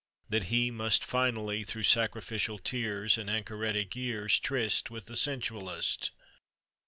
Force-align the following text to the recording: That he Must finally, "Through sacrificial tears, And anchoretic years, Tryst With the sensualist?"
That 0.29 0.45
he 0.45 0.71
Must 0.71 1.03
finally, 1.05 1.63
"Through 1.63 1.83
sacrificial 1.83 2.57
tears, 2.57 3.19
And 3.19 3.29
anchoretic 3.29 3.95
years, 3.95 4.39
Tryst 4.39 4.89
With 4.89 5.05
the 5.05 5.15
sensualist?" 5.15 6.09